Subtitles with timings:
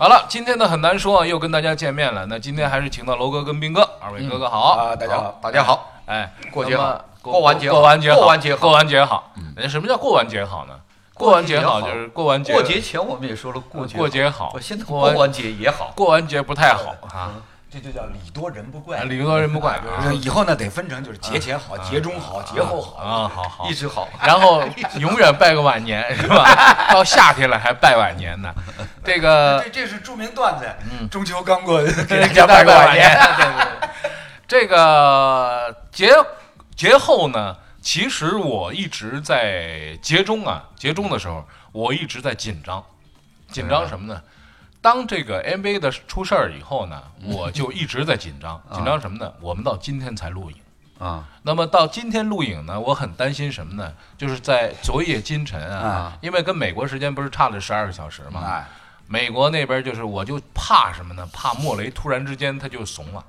[0.00, 2.24] 好了，今天呢很难说，又跟大家见面了。
[2.24, 5.92] 那今天还是请到楼哥跟斌哥，二位哥哥好啊，大家好，大家好。
[6.06, 9.34] 哎，过节好，过完节过完节过完节过完节好。
[9.56, 10.72] 那什么叫过完节好呢？
[11.12, 12.50] 过完节好就是过完节。
[12.54, 17.32] 过节前我们也说了过节过节好，现在过完节也好，过完节不太好啊。
[17.72, 19.80] 这就叫礼多人不怪，礼多人不怪。
[20.20, 24.08] 以后呢，得分成就是节前好，节中好，节后好啊，好好一直好。
[24.20, 24.64] 然后
[24.98, 26.44] 永远拜个晚年是吧？
[26.92, 28.52] 到夏天了还拜晚年呢。
[29.04, 30.66] 这个这这是著名段子。
[30.90, 33.08] 嗯，中秋刚过，给大家拜个晚年。
[33.38, 33.88] 对对。
[34.48, 36.12] 这个节
[36.74, 42.84] 节后呢，其实我一直在节中啊，节中的时候，我一直在紧张，
[43.52, 44.20] 紧张什么呢？
[44.82, 49.30] 当这个 NBA 的出事儿以后呢，我就一直在紧张，紧张什么呢？
[49.40, 50.56] 我们到今天才录影
[50.98, 51.28] 啊。
[51.42, 53.92] 那么到今天录影呢，我很担心什么呢？
[54.16, 58.64] 就是在昨夜今晨啊，因为跟美国时间不是差了十二个小时嘛。
[59.06, 61.28] 美国那边就是，我就怕什么呢？
[61.32, 63.24] 怕莫雷突然之间他就怂了。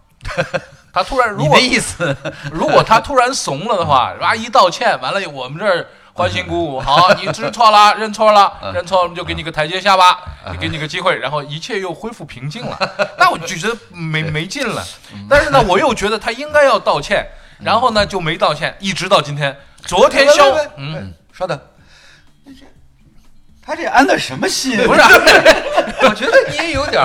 [0.93, 2.15] 他突然，如果意思，
[2.52, 5.88] 如果他突然怂了的话，哇一道歉，完了我们这儿。
[6.13, 10.20] 欢欣鼓舞，好，你知错了，认错了， 认错了，我们就给你个台阶下吧，
[10.59, 12.77] 给你个机会，然后一切又恢复平静了。
[13.18, 14.84] 那我就觉得没没劲了。
[15.29, 17.26] 但是呢，我又觉得他应该要道歉，
[17.59, 19.57] 然后呢就没道歉，一直到今天。
[19.85, 21.59] 昨天肖，嗯，稍等，
[23.65, 24.77] 他这安的什么心？
[24.85, 25.01] 不是，
[26.03, 27.03] 我觉得你也有点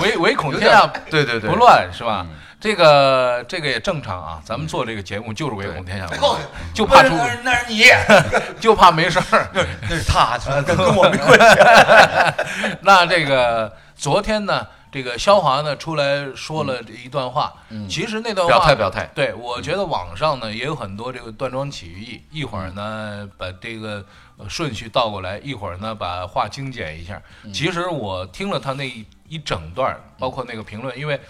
[0.00, 2.26] 唯唯恐天下对对对不乱是吧？
[2.66, 6.40] 这个这个也正常啊，咱们做这个节目就是唯恐天下不乱，
[6.74, 7.14] 就怕出
[7.44, 7.84] 那是你，
[8.58, 9.48] 就怕没事儿，
[9.88, 10.36] 那是他，
[10.66, 12.76] 跟跟我没关系。
[12.80, 17.54] 那这个昨天呢，这个肖华呢出来说了一段话，
[17.88, 24.04] 其实那段话表态表态，对我觉得网上呢也有很多这个断章取义，一会儿呢把这个
[24.48, 27.22] 顺序倒过来，一会儿呢把话精简一下。
[27.54, 28.92] 其实我听了他那
[29.28, 31.20] 一整段，包括那个评论，因为。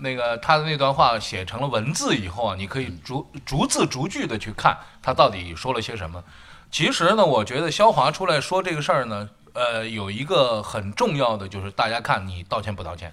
[0.00, 6.22] 那个他的那段话写成了文字以后啊，你可以逐逐字逐句的去看他到底说了些什么。
[6.70, 13.12] 其实呢，我觉得肖华出来说这个事儿呢，呃，有一个很重要的就是大家看你道歉不道歉。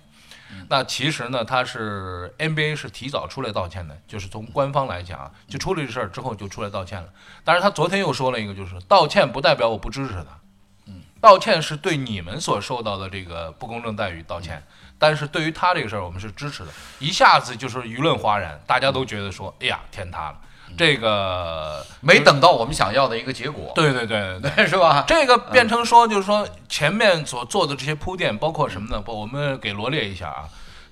[0.69, 7.09] 那其实呢，他是 NBA 是提早出来道歉的，就是从官方来讲啊，就出了这事儿之后就出来道歉了。
[7.43, 10.39] 但是他昨天又说了一个，就是道歉不代表我不支持他，
[10.85, 14.63] 嗯，道歉是对你们所受到的这个不公正待遇道歉。
[14.99, 16.69] 但是对于他这个事儿，我们是支持的。
[16.99, 20.35] 一下子就是舆论哗然，大家都觉得说：“哎呀，天塌了！”
[20.77, 23.71] 这个没等到我们想要的一个结果。
[23.73, 25.05] 对对对对， 是吧？
[25.07, 28.99] 这个变成说，就是说前面所做的这些铺垫，包括什么呢？
[28.99, 30.43] 不，我们给罗列一下啊。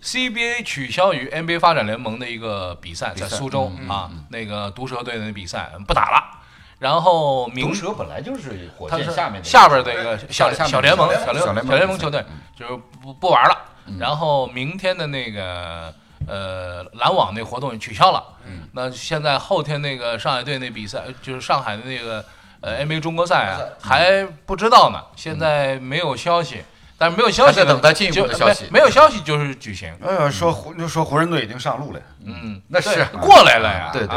[0.02, 6.45] CBA 取消与 NBA 发展联盟的一个比赛，在苏州啊，那个毒蛇队的比赛不打了。
[6.86, 12.24] 然后，毒蛇本来就是火箭下面下边的一个小小联盟，小联小联盟球队，
[12.56, 13.58] 就是不不玩了。
[14.00, 15.92] 然后明天的那个
[16.28, 18.24] 呃篮网那活动也取消了。
[18.46, 22.24] 嗯，那现在后天那个上海队那比赛，就是上海的那个
[22.62, 25.04] 呃 NBA 中国赛啊，还不知道呢。
[25.16, 26.62] 现在没有消息，
[27.00, 28.66] 但是没有消息，等待进一步的消息。
[28.72, 29.92] 没有消息就是举行。
[30.02, 32.00] 呃，说湖就说湖人队已经上路了。
[32.24, 33.90] 嗯，那是过来了呀。
[33.92, 34.16] 对对。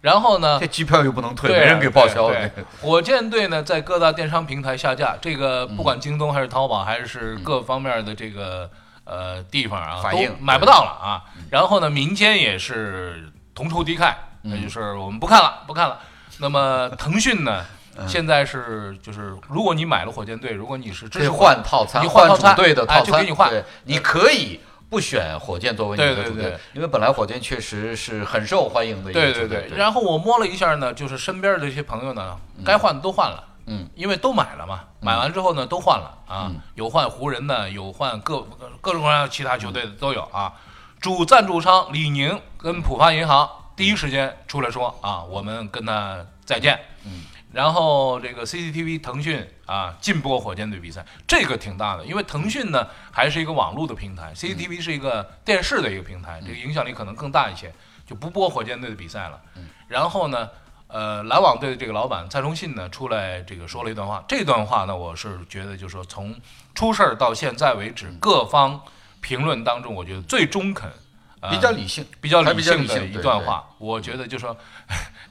[0.00, 0.58] 然后呢？
[0.60, 2.30] 这机票又不能退，没人给报销。
[2.80, 8.70] 火箭队呢，在各大电商平台下架，这个不管京东还是淘宝，还是各方面的这个。
[9.10, 11.24] 呃，地方啊，反应买不到了啊。
[11.48, 15.98] 然后呢，民间也是同仇敌忾，那就是我们不看了，不看了。
[16.40, 17.64] 那么 腾讯呢，
[18.06, 23.50] 现在是就是，如果你买了火箭队，如果你是支持换套餐，你换套餐对的套餐，就给你换。
[23.84, 29.76] 你可以不选火箭作为你的主队，因为本来火箭确实是很受欢迎的一个对对对。
[29.76, 33.44] 然后我摸了一下呢，就是身边的这些朋友呢，该换的都换了。
[33.70, 38.40] 嗯，因为都买了嘛，买完之后呢，都换了啊，有换湖人的，有换各
[38.80, 40.54] 各种各样其他球队的都有啊。
[41.00, 46.16] 主赞助商李宁跟浦发银行第一时间出来说啊，我们跟他
[46.46, 46.80] 再见。
[47.04, 57.72] 嗯，然后这个 CCTV 腾讯啊禁播火箭队比赛，这个挺大的，因为腾讯呢还是一个网络的平台，CCTV 是一个电视的一个平台，这个影响力可能更大一些，
[58.06, 59.40] 就不播火箭队的比赛了。
[59.86, 60.48] 然后呢？
[60.90, 64.24] 呃，篮网队的这个老板蔡崇信呢，出来这个说了一段话。
[64.26, 66.34] 这段话呢，我是觉得，就是说从
[66.74, 68.80] 出事儿到现在为止，各方
[69.20, 70.90] 评论当中，我觉得最中肯、
[71.50, 73.68] 比较理性、比较理性的一段话。
[73.76, 74.56] 我觉得就说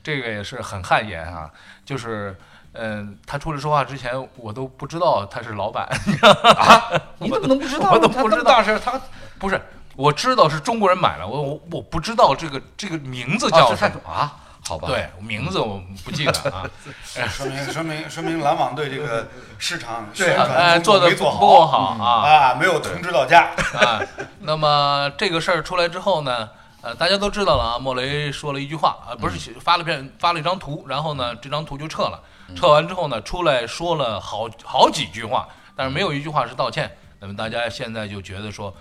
[0.07, 1.51] 这个也是很汗颜啊。
[1.85, 2.33] 就是，
[2.71, 5.85] 嗯，他出来说话之前，我都不知道他是老板。
[6.55, 6.89] 啊？
[7.19, 7.91] 你怎么能不知道？
[7.91, 8.63] 我都不知道。
[8.63, 9.01] 他
[9.37, 9.61] 不是，
[9.97, 14.33] 我知道是中国人买了，我我我不知道这个这个名字叫什么啊。
[14.65, 14.87] 好吧？
[14.87, 16.63] 对，名字我不记得啊。
[17.29, 19.27] 说明说明说明篮网队这个
[19.57, 23.51] 市场对宣哎，传做的没做不够好好啊啊，没有通知到家。
[23.73, 24.01] 啊。
[24.39, 26.49] 那么这个事儿出来之后呢，
[26.81, 27.79] 呃，大家都知道了啊。
[27.79, 32.23] 莫雷说了一句话啊，不是写发了篇发了一张图，然后呢，这张图就撤了。
[32.55, 36.89] 撤完之后呢，出来说了好好几句话，但是没有一句话是道歉。
[37.19, 38.73] 那么大家现在就觉得说，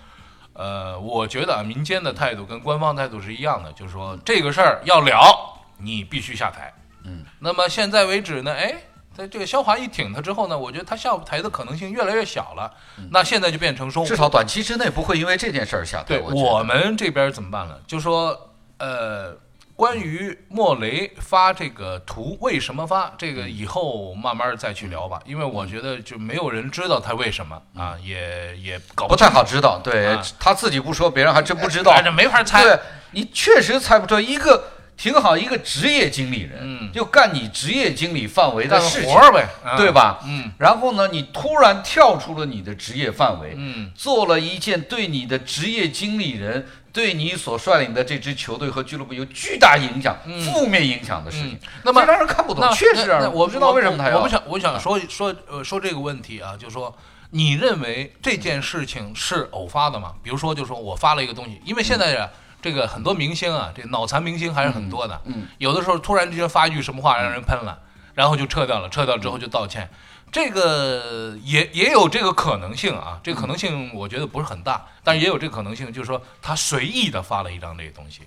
[0.53, 6.73] 呃，我觉得啊，民间的态度跟官方态度是一样的，就是说这个事儿要了，你必须下台。
[7.03, 8.75] 嗯，那么现在为止呢，哎，
[9.17, 12.71] 在这个肖华一挺他之后呢，我觉得他下台的可能性越来越小了。
[13.09, 16.03] 那现在就变成说，至少短期之内不会因为这件事儿下台。
[16.09, 17.75] 对我我们这边怎么办呢？
[17.87, 19.35] 就说呃，
[19.75, 25.19] 关于莫雷发这个图为什么发，这个以后慢慢再去聊吧。
[25.25, 29.81] 因为我觉得就没有人知道他为什么啊，也也搞不太好知道。
[29.83, 32.03] 对啊他自己不说，别人还真不知道哎。
[32.03, 32.63] 这没法猜。
[32.63, 32.79] 对
[33.09, 34.63] 你确实猜不出来一个
[34.97, 39.91] 挺好一个职业经理人，嗯就干你职业经理范围的事情活，儿呗，啊对？
[39.91, 40.19] 吧？
[40.25, 54.17] 嗯然后呢，你突然跳出了你的职业范围，嗯做了一件对你的职业经理人、对你所率领的这支球队和俱乐部有巨大影响、嗯负面影响的事情嗯，那么这让人看不懂那，确实我不知道为什么他要。
[54.17, 56.95] 我不想，我想说说呃说这个问题啊，就说
[57.29, 60.13] 你认为这件事情是偶发的吗？
[60.23, 62.27] 比如说，就说我发了一个东西，因为现在呀。
[62.61, 65.21] 这个很多明星啊，这脑残明星还是很多的。
[65.25, 67.79] 嗯，有的时候突然之间发一句什么话让人喷了，
[68.13, 69.89] 然后就撤掉了，撤掉之后就道歉。
[70.29, 78.23] 这个也也有这个可能性啊，这个可能性我觉得不是很大，但是也有这个可能性，就是说他随意的发了一张这个东西，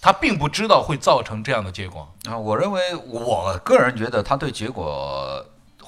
[0.00, 2.12] 他并不知道会造成这样的结果。
[2.28, 5.42] 啊，我认为我个人觉得他对结果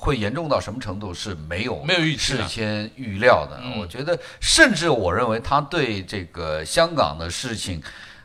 [0.05, 3.59] 会严重到什么程度是没有没有预事先预料的。
[3.65, 7.83] 嗯我觉得，甚至我认为他对这个香港的事情。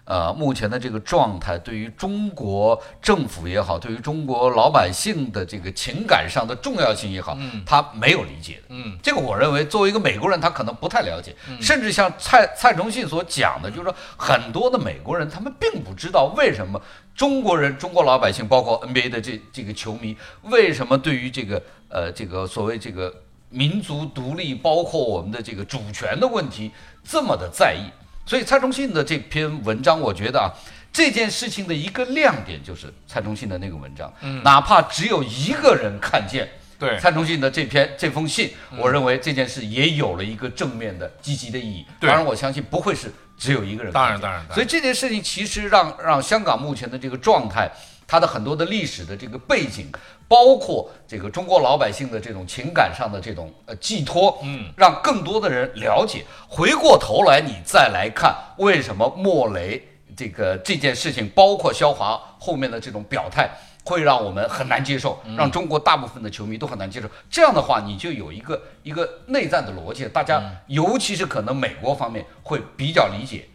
[0.10, 8.62] 呃，目前的这个状态，对于中国政府也好，对于中国老百姓的这个情感上的重要性也好，嗯他没有理解的。
[8.70, 16.82] 嗯这个我认为，作为一个美国人，他可能不太了解，甚至像蔡蔡崇信所讲的，就是说很多的美国人他们并不知道为什么
[17.16, 23.14] 中国人、中国老百姓，包括 NBA 的这这个球迷，为什么对于这个呃这个所谓这个
[23.52, 26.72] 民族独立，包括我们的这个主权的问题
[27.04, 27.92] 这么的在意。
[28.30, 30.54] 所以蔡崇信的这篇文章，我觉得啊，
[30.94, 36.48] 这件事情的一个亮点就是蔡崇信的那个文章，嗯哪怕只有一个人看见。
[36.78, 41.84] 对蔡崇信的这篇这封信，嗯我认为这件事也有了一个正面的积极的意义。
[42.00, 47.68] 当然，我相信不会是只有一个人当然当然所以这件事情其实让让香港目前的这个状态，
[48.06, 49.92] 它的很多的历史的这个背景，
[50.30, 56.24] 包括这个中国老百姓的这种情感上的这种呃寄托，嗯，让更多的人了解。
[56.48, 59.86] 回过头来，你再来看为什么莫雷
[60.16, 63.50] 这个这件事情，包括肖华后面的这种表态。
[63.86, 67.10] 会让我们很难接受，让中国大部分的球迷都很难接受。
[67.28, 73.48] 这样的话，你就有一个一个内在的逻辑，大家尤其是可能美国方面会比较理解。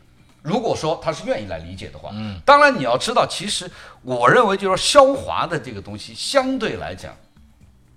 [0.45, 3.69] 如果说他是愿意来理解的话，嗯，当然你要知道，其实
[4.03, 7.17] 我认为就是说肖华的这个东西相对来讲，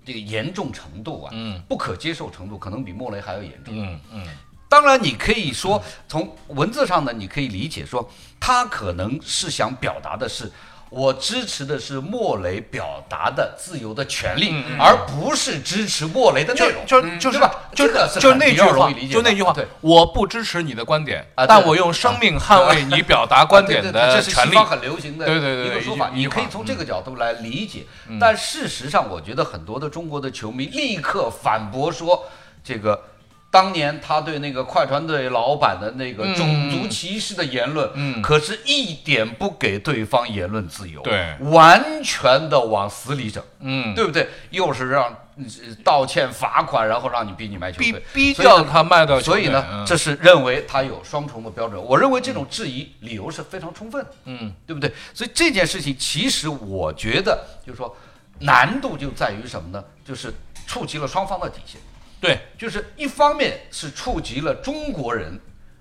[0.02, 1.60] 这个严重程度啊，嗯。
[1.68, 3.74] 不可接受程度可能比莫雷还要严重。
[3.78, 4.26] 嗯嗯。
[4.66, 8.10] 当然，你可以说从文字上呢，你可以理解说，
[8.40, 10.50] 他可能是想表达的是，
[10.90, 16.86] 我支持的是莫雷表达的自由的权利，而不是支持莫雷的内容。
[16.86, 17.54] 就就是对吧？
[17.74, 24.24] 就是就那句话就那句话对，我不支持你的观点啊，但我用生命捍卫你表达观点啊对对对的权利。
[24.24, 24.66] 这是西方。
[24.66, 27.86] 很流行的对对对对一个说法，你可以从这个角度来理解。
[28.20, 32.24] 但事实上，我觉得很多的中国的球迷立刻反驳说，
[32.62, 33.02] 这个
[33.50, 44.28] 当年他对那个快船队老板的那个嗯种族歧视的言论，嗯可是一点不给对方言论自由，对完全的往死里整，嗯，对不对？
[44.50, 45.04] 又是让
[45.38, 51.82] 呃道歉、罚款，然后让你逼你卖球逼队，逼所以呢掉他卖到所以呢，嗯这是认为他有双重的标准。
[51.82, 54.92] 我认为这种质疑理由是非常充分的，嗯对不对？
[55.14, 57.96] 所以这件事情其实我觉得，就是说
[58.40, 59.82] 难度就在于什么呢？
[60.04, 60.34] 就是
[60.66, 61.80] 触及了双方的底线。
[62.20, 65.38] 对，就是一方面是触及了中国人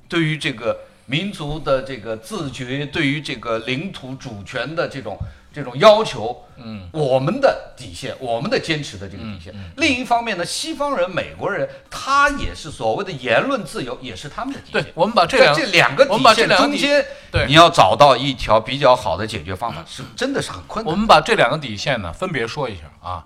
[0.07, 5.17] 对于这个民族的这个自觉，对于这个领土主权的这种
[5.53, 9.53] 这种要求，嗯，我们的底线，我们的坚持的这个底线。
[9.77, 20.95] 另一方面呢，西方人、美国人，他也是所谓的言论自由，也是他们的底线对。，我们把这两这两个底线中间，对你要找到一条比较好的解决方法，是真的是很困难我。
[20.95, 23.25] 们把这两个底线呢分别说一下啊，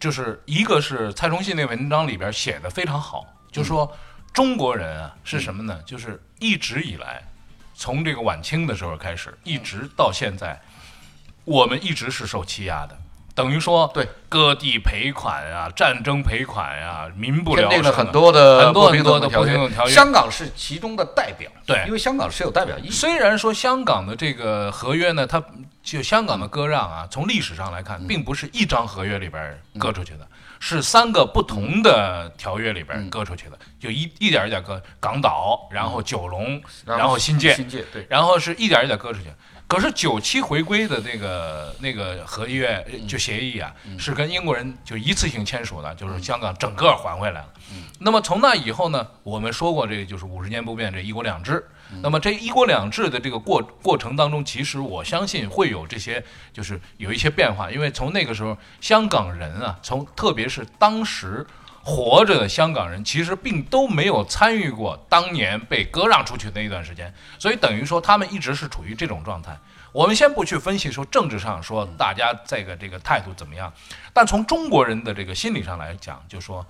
[0.00, 3.94] 就是一个是蔡崇信那文章里边写的非常好，就说
[4.32, 5.78] 中国人啊是什么呢？
[5.84, 7.22] 就是一直以来，
[7.74, 10.58] 从这个晚清的时候开始，一直到现在，
[11.44, 12.98] 我们一直是受欺压的，
[13.34, 21.82] 等于说对割地赔款啊、战争赔款啊、民不聊生、很多的很多很多的不平等条约香港是其中的代表，对。
[21.86, 22.90] 因为香港是有代表意义。
[22.90, 25.42] 虽然说香港的这个合约呢，它
[25.82, 30.26] 就香港的割让啊，从历史上来看，并不是一张合约里边割出去的，
[30.58, 39.28] 是三个不同的条约里边割出去的，就一一点一点割，港岛，然后九龙，然后新界，新界对，然后是一点一点割出去。
[39.70, 47.48] 可是九七回归的那个那个合约呃就协议啊，是跟英国人就一次性签署的，就是香港整个还回来了。
[48.00, 51.64] 那么从那以后呢，我们说过这个就是五十年不变，这一国两制。
[52.02, 56.20] 那么这一国两制的这个过过程当中，其实我相信会有这些，
[56.52, 61.46] 就是有一些变化，因为从那个时候，香港人啊，从特别是当时
[61.90, 69.58] 活着的香港人，其实并都没有参与过当年被割让出去的那段时间，所以等于说他们一直是处于这种状态。
[69.92, 73.72] 我们先不去分析说政治上说大家这个这个态度怎么样，
[74.12, 76.64] 但从中国人的这个心理上来讲，就说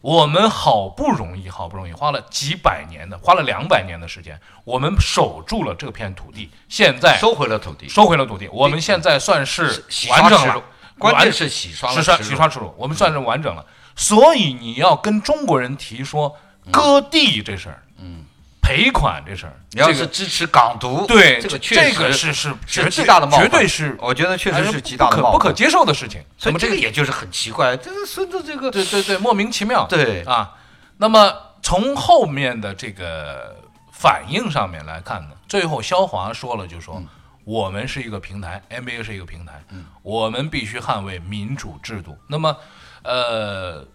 [0.00, 10.62] 我们好不容易好不容易花了几百年的，花了两百年的时间，我们守住了这片土地，现在收回了土地，收回了土地，我们现在算是洗完整了
[10.96, 13.66] 关键是洗刷了是洗刷耻辱，我们算是完整了。
[14.00, 16.34] 所以你要跟中国人提说
[16.70, 18.24] 割地这事儿，嗯，
[18.62, 25.38] 赔款这事儿，你要是支持港独，对这个确这实个是是绝是对大的冒犯，绝对是我觉得确实是极大的不可冒犯。
[25.38, 26.24] 不可接受的事情。
[26.38, 29.86] 所以那么这个也就是很奇怪，这个孙子这个对对对，莫名其妙。
[29.86, 30.22] 对。
[30.22, 30.54] 啊，
[30.96, 31.30] 那么
[31.62, 33.54] 从后面的这个
[33.92, 37.06] 反应上面来看呢，最后肖华说了，就说、嗯。
[37.44, 39.60] 我们是一个平台，NBA 是一个平台，
[40.02, 42.16] 我们必须捍卫民主制度。
[42.28, 42.56] 那么，
[43.04, 43.86] 呃。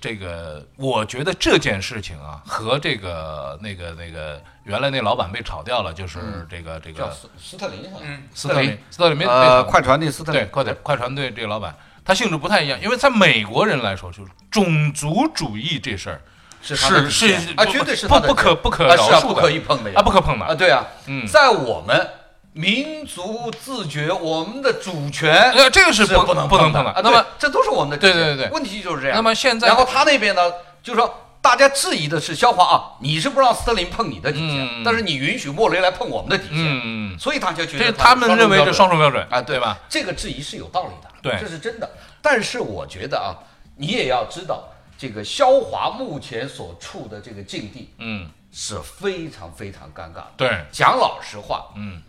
[0.00, 16.20] 这个，我觉得这件事情啊，和这个那个那个原来那老板被炒掉了，就是这个、这个叫斯斯特林好像，嗯斯特林，斯特林没被炒呃，快船队斯特林，对快点快船队这个老板，他性质不太一样，因为在美国人来说，就是种族主义这事儿
[16.60, 20.00] 是是是啊，绝对是不不可不可饶恕的不可以碰的呀。
[20.00, 20.44] 啊，不可碰的。
[20.44, 21.26] 啊，对啊，嗯。
[21.26, 22.06] 在我们
[22.54, 26.90] 民族自觉，我们的主权呃，这个是不不能不能碰的。
[26.90, 27.00] 啊。
[27.04, 29.16] 那么这都是我们的对对对对问题就是这样。
[29.16, 30.40] 那么现在然后他那边呢，
[30.82, 31.20] 就是说。
[31.44, 39.76] 大家质疑的是肖华啊，你是不让斯特林碰你的底线，嗯但是你允许莫雷来碰我们的底线，嗯，所以大家觉这得他们认为这双重重标准啊，对吧？？
[39.86, 41.86] 这个质疑是有道理的，对这是真的。
[42.22, 43.36] 但是我觉得啊，
[43.76, 44.64] 你也要知道，
[44.96, 50.26] 这个肖华目前所处的这个境地嗯，是非常非常尴尬的。
[50.38, 52.00] 对，讲老实话，嗯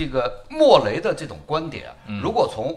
[0.00, 1.92] 这个莫雷的这种观点啊，
[2.22, 2.74] 如果从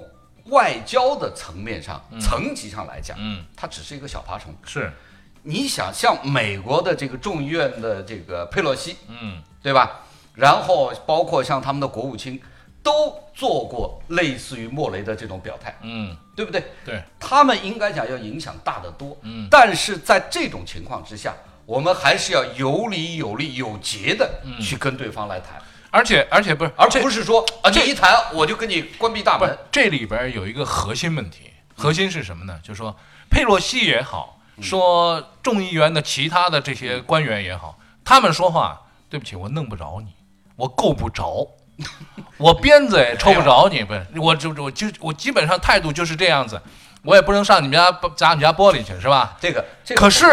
[0.51, 4.53] 外交的层面上、层级上来讲，嗯，它只是一个小爬虫。
[4.65, 4.91] 是，
[5.43, 9.41] 你想，像美国的这个众议院的这个佩洛西，嗯。
[9.61, 10.01] 对吧？
[10.35, 12.37] 然后包括像他们的国务卿，
[12.83, 16.61] 都做过类似于莫雷的这种表态，嗯，对不对？
[16.83, 19.17] 对，他们应该讲要影响大得多。
[19.21, 21.33] 嗯，但是在这种情况之下，
[21.65, 25.61] 我们还是要有理有利有节的去跟对方来谈，
[25.93, 29.55] 而且而且不是，而这不是说啊，这你一谈我就跟你关闭大门。
[29.71, 32.59] 这里边有一个核心问题，核心是什么呢？
[32.63, 32.95] 就是说
[33.29, 40.15] 佩洛西也好，说众议员的其他的这些官员也好，他们说话，对不起，我弄不着你，
[40.55, 41.47] 我够不着。
[42.37, 46.59] 我鞭子也抽不着你，不是，我就我就我基本上态度就是这样子，
[47.03, 49.37] 我也不能上你们家砸你们家玻璃去，是吧？
[49.39, 50.25] 这个，这个可是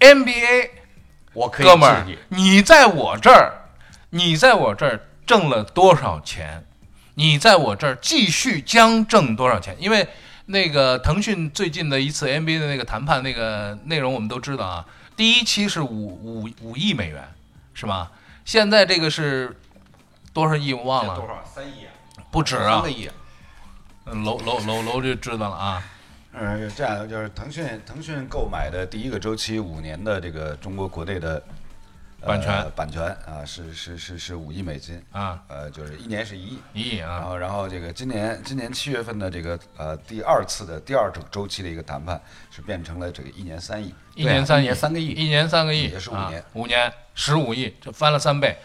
[0.00, 0.70] NBA
[1.32, 3.52] 我可以哥们儿你在我这儿，
[4.14, 6.64] 你在我这儿挣了多少钱？
[7.16, 9.76] 你在我这儿继续将挣多少钱？
[9.80, 10.06] 因为
[10.46, 17.28] 那个腾讯最近的一次 NBA 的那个谈判那个内容我们都知道啊，第一期是五五五亿美元，
[17.74, 18.12] 是吧？
[18.44, 19.56] 现在这个是
[20.32, 21.42] 多少亿我忘了，多少？
[21.44, 21.90] 三亿啊？
[22.30, 23.10] 不止啊三个，亿，
[24.06, 25.82] 嗯楼楼楼楼就知道了啊。
[26.34, 31.42] 嗯，这样就是腾讯腾讯购买的第一个周期五年的这个中国国内的、呃
[32.26, 36.58] 版权版权啊，是是是是五亿美金啊，呃，就是一年是一亿。
[36.72, 48.56] 一亿啊，然后，然后这个今年今年七月份的这个呃第二次的第二周周期的一个谈判是变成了这个一年三亿，一年三亿，三个亿一年三个亿，也是五啊年五年十五亿，这翻了三倍。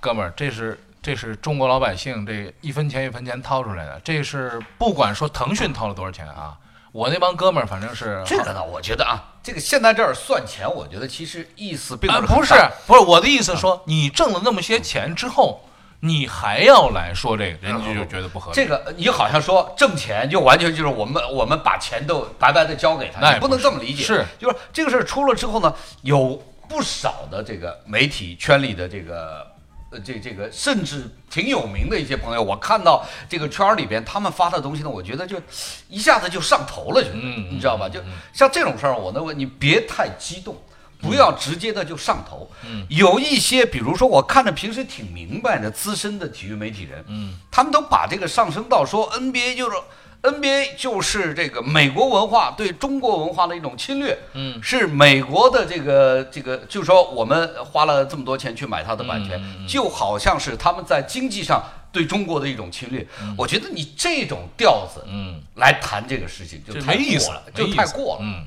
[0.00, 6.56] 哥们儿，这是这是中国老百姓这一分钱一分钱掏出来的，这是不管说腾讯掏了多少钱啊，
[6.98, 15.64] 我那帮哥们儿反正是这个呢，我觉得啊，这个现在这儿算钱，我觉得其实意思并啊不是很不是不是我的意思说，你挣了那么些钱之后，
[16.00, 18.56] 你还要来说这个，人家就觉得不合理。
[18.56, 24.02] 这个你好像说挣钱就完全就是我们我们把钱都白白的交给他，你不能这么理解。
[24.02, 29.46] 是，就是这个事儿出了之后呢，有不少的这个媒体圈里的这个
[29.90, 35.40] 呃，这这个甚至挺有名的一些朋友，我看到这个圈儿里边他们发的东西呢，我觉得就
[35.88, 37.88] 一下子就上头了，就嗯你知道吧？
[37.88, 38.00] 就
[38.32, 40.56] 像这种事儿，我呢问你别太激动。
[41.00, 49.76] 不要直接的就上头，嗯有一些，比如说我看着平时挺明白的资深的体育媒体人，嗯，他们都把这个上升到说 NBA 就是
[50.22, 63.06] NBA 就是这个美国文化对中国文化的一种侵略，嗯是美国的这个这个，就是说我们花了这么多钱去买它的版权，就好像是他们在经济上对中国的一种侵略。
[63.36, 68.20] 我觉得你这种调子嗯，来谈这个事情就太过了，，就太过了。
[68.22, 68.44] 嗯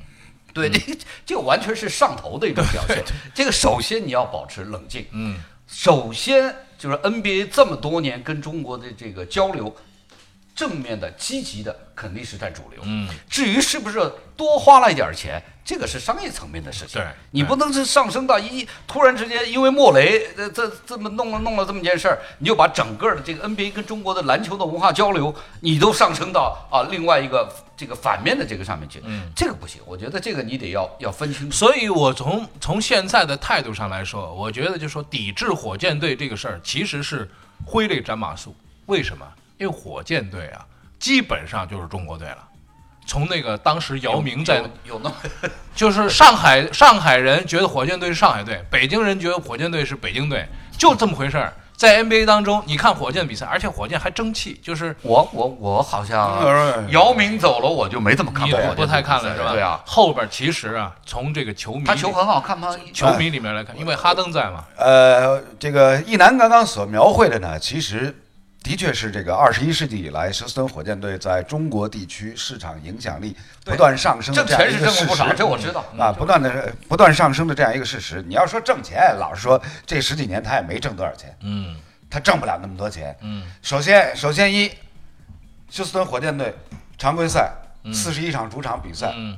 [0.54, 3.02] 对，这 个这个完全是上头的一种表现。
[3.34, 9.74] 这个首先你要保持冷静，嗯首先就是 NBA 这么多年跟中国的这个交流，
[10.54, 12.80] 正面的、积极的肯定是在主流。
[12.84, 13.98] 嗯，至于是不是
[14.36, 17.00] 多花了一点钱，这个是商业层面的事情。
[17.00, 29.00] 对你不能是上升到一突然之间，因为莫雷呃这这么弄了弄了这么件事儿，你就把整个的这个 NBA 跟中国的篮球的文化交流，你都上升到啊另外一个这个反面的这个上面去。
[29.04, 31.56] 嗯，这个不行，我觉得这个你得要要分清楚。
[31.56, 37.28] 所以我从从现在的态度上来说，我觉得就说抵制火箭队这个事儿其实是
[37.64, 38.52] 挥泪斩马谡。
[38.86, 39.26] 为什么？
[39.62, 40.66] 因为火箭队啊，
[40.98, 42.38] 基本上就是中国队了。
[43.06, 45.14] 从那个当时姚明在有有那么
[45.74, 51.52] 就是上海上海人觉得火箭队是上海队，北京人觉得火箭队是北京队，就这么回事儿。
[51.74, 58.60] 在 NBA 当中，你看火箭比赛，而且火箭还争气，就是我我我好像嗯姚明走了，我就没怎么看你过。
[58.76, 59.50] 不太看了是吧？
[59.50, 62.76] 对啊，后边其实啊，从这个球迷他球很好看吗？
[62.94, 68.14] 球迷里面来看，因为哈登在嘛，呃，这个一楠刚刚所描绘的呢，其实
[68.62, 75.34] 的确是这个二十一世纪以来，休斯顿火箭队在中国地区市场影响力不断上升的这样钱是挣了不少，一个事实。
[75.36, 75.84] 这我知道。
[75.98, 78.22] 啊，不断的不断上升的这样一个事实。
[78.26, 81.76] 你要说挣钱，老实说，这十几年他也没挣多少钱，嗯
[82.08, 83.16] 他挣不了那么多钱。
[83.22, 84.70] 嗯首先，首先一，
[85.68, 86.54] 休斯顿火箭队
[86.96, 87.50] 常规赛
[87.92, 89.36] 四十一场主场比赛，嗯，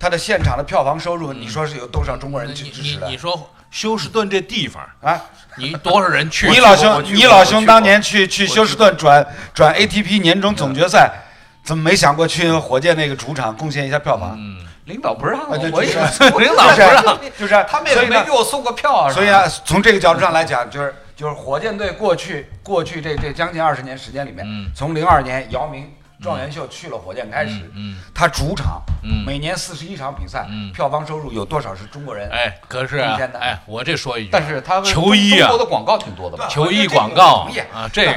[0.00, 3.18] 它的现场的票房收入，你说是有多少中国人去支持的你你？
[3.18, 5.20] 说休斯顿这地方，啊，
[5.56, 6.48] 你多少人去？
[6.48, 11.10] 你老兄你老兄当年去去休斯顿转转 ATP 年终总决赛，
[11.64, 14.36] 怎么没想过去火箭那个主场贡献一下票房？
[14.38, 15.98] 嗯，领导不让我也就是
[16.38, 19.10] 领导不让，就是他们也没给我送过票啊。
[19.10, 25.92] 所以啊，从这个角度上来讲，就是就是火箭队过去过去这这将近二十年时间里面，嗯从零二年姚明
[26.24, 32.28] 状元秀去了火箭开始，嗯他主场、嗯每年四十一场比赛，嗯票房收入有多少是中国人？
[32.30, 36.48] 哎，可是哎，我这说一句，但是他们球衣啊中国的广告挺多的吧？
[36.48, 38.10] 球衣广告啊，这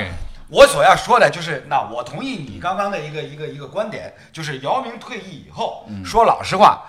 [0.47, 6.81] 我所要说的就是，那我同意你刚刚的一个一个一个观点，就是姚明退役以后，嗯说老实话，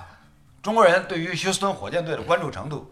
[0.62, 2.88] 中国人对于休斯顿火箭队的关注程度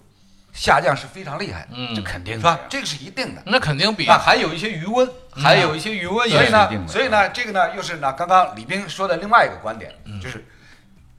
[0.56, 1.94] 下降是非常厉害的，嗯。
[1.94, 2.58] 这肯定是吧？
[2.68, 3.42] 这个是一定的。
[3.44, 6.92] 那肯定比那还有一些余温，还有一些余温也所以呢是一定，的。
[6.92, 10.18] 所以呢，这个呢，又是呢，刚刚李斌说的另外一个观点，嗯。
[10.20, 10.44] 就是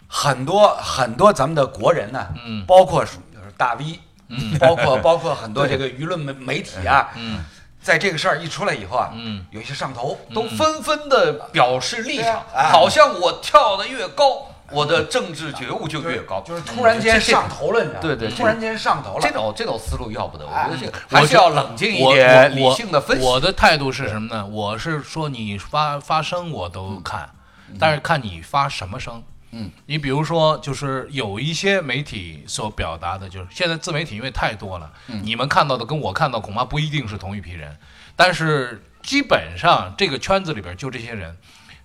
[0.07, 2.65] 很多很多咱们的国人呢，嗯。
[2.65, 3.99] 包括就是大 V，
[4.59, 7.45] 包括包括很多这个舆论媒媒体啊，嗯。
[7.79, 9.45] 在这个事儿一出来以后啊，嗯。
[9.51, 16.41] 有一些上头，都纷纷的表示立场，好像我跳的越高，我的政治觉悟就越高。
[16.41, 18.01] 就是突然间上头了，你知道吗？
[18.01, 19.19] 对对突然间上头了。
[19.21, 23.25] 这种这种思路要不得，我觉得这个还是要冷静一点，理性的分析。
[23.25, 24.45] 我的态度是什么呢？
[24.45, 27.29] 我是说你发发声我都看，
[27.79, 29.23] 但是看你发什么声。
[29.51, 34.91] 嗯，你比如说，就是有一些媒体所表达的，就是现在自媒体因为太多了，
[35.23, 37.77] 你们看到的跟我看到恐怕不一定是同一批人，
[38.13, 41.37] 但是基本上这个圈子里边就这些人，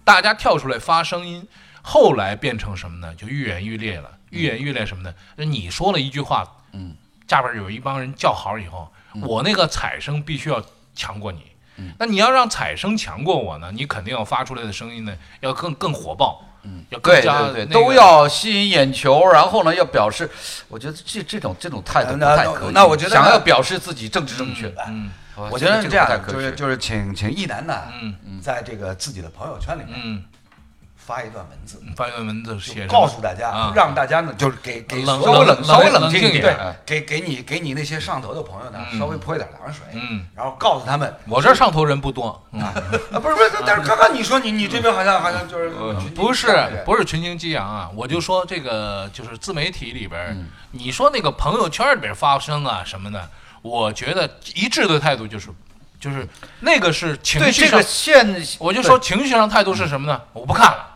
[0.03, 1.47] 大家跳出来发声音，
[1.83, 3.15] 后来变成什么呢？
[3.15, 5.13] 就愈演愈烈了，愈演愈烈什么呢？
[5.37, 6.95] 你说了一句话，嗯，
[7.29, 8.91] 下边有一帮人叫好以后，
[9.23, 10.63] 我那个彩声必须要
[10.95, 11.43] 强过你。
[11.77, 11.93] 嗯。
[11.99, 20.31] 那你要让彩声强过我呢，你肯定要发出来的声音呢要更更火爆，嗯，要更对加对都要吸引眼球，然后呢，要表示，
[20.69, 22.73] 我觉得这这种这种态度不那太可以。
[22.73, 25.11] 那我觉得想要表示自己政治正确，嗯
[25.51, 28.41] 我觉得是这样就是就是请请一楠呢，嗯。
[28.43, 30.25] 在这个自己的朋友圈里面嗯，
[31.05, 38.99] 发一段文字，发一段文字写告诉大家啊，让大家呢，就是给给稍微冷稍微冷冷静一点给给你给你那些上头的朋友呢，嗯。
[38.99, 42.61] 稍微泼一点凉水，嗯，然后告诉他们，我这上头人不多，嗯。
[42.61, 42.73] 啊，
[43.21, 45.71] 不是不是，但是刚刚你说你你这边好像好像就是
[46.15, 46.47] 不是
[46.85, 53.29] 不是是群情激昂啊，我就说这个就是自媒体里边你说那个朋友圈里边发生啊什么的，
[53.61, 55.49] 我觉得一致的态度就是
[55.99, 56.29] 就是
[56.61, 60.21] 那个是情绪上对这个，现，我就说情绪上态度是什么呢？
[60.33, 60.87] 我不看了，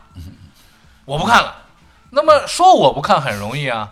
[1.06, 1.62] 我不看了。
[2.10, 3.90] 那么说我不看很容易啊，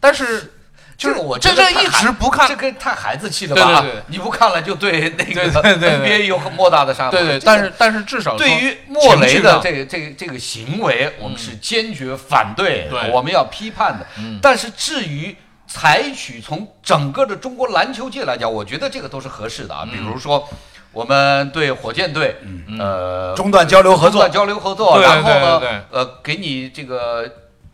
[0.00, 0.52] 但是
[0.96, 3.80] 就是我这这一直不看这跟太孩子气了吧？
[3.80, 7.18] 对对对你不看了就对那个 NBA 有很莫大的伤害。
[7.18, 14.06] 对对，但是但是至少对于莫雷的这个这个这个行为，我们是坚决反对，对我们要批判的。
[14.40, 19.84] 但是至于采取从整个的中国篮球界来讲，我觉得这个都是合适的啊。
[19.90, 20.48] 比如说，
[20.94, 22.36] 我们对火箭队，
[22.78, 24.12] 呃，中断交流合作。
[24.12, 25.70] 中断，交流合作，然后呢对对。
[25.70, 27.24] 对，呃，给你这个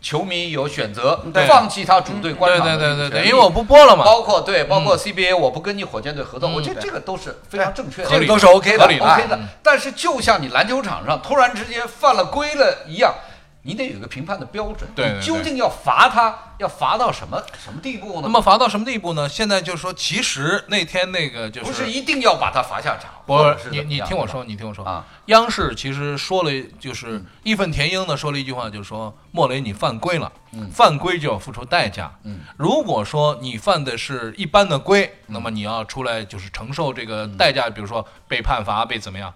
[0.00, 3.28] 球迷有选择对，放弃他主队观对场的对对对对，这个权利。
[3.28, 9.48] 因为我不播了嘛，包括对，包括 CBA，我不跟你火箭队合作，嗯我觉得这个都是非常正确的，合理这个都是 OK 的合理的，OK 的嗯。
[9.62, 13.14] 但是就像你篮球场上突然之间犯了规了一样，
[13.62, 18.20] 你得有一个评判的标准，对对你究竟要罚他，要罚到什么什么地步呢？
[18.22, 19.28] 那么罚到什么地步呢？
[19.28, 30.32] 现在就是说，其实那天那个就是不是一定要把他罚下场，不是你你听我说，你听我说啊，央视其实说了，就是义愤填膺的说了一句话，就是说莫雷你犯规了，
[30.72, 32.10] 犯规就要付出代价。
[32.24, 39.32] 嗯如果说你犯的是一般的规，那么你要出来就是承受这个代价，比如说被判罚被怎么样。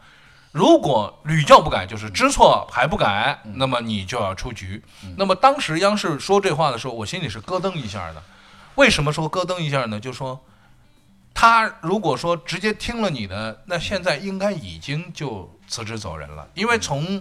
[0.55, 4.81] 如果屡教不改，就是知错还不改，那么你就要出局。
[5.17, 8.23] 那么当时央视说这话的时候，我心里是咯噔一下的。
[8.77, 9.99] 为什么说咯噔一下呢？
[9.99, 10.41] 就说
[11.35, 17.21] 他如果说直接听了你的，那现在应该已经就辞职走人了，因为从